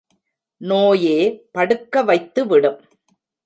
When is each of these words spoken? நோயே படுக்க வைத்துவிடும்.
நோயே 0.61 1.17
படுக்க 1.51 2.03
வைத்துவிடும். 2.03 2.79